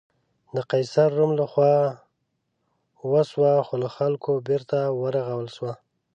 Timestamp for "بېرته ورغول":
4.47-5.47